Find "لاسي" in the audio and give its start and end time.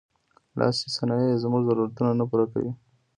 0.57-0.87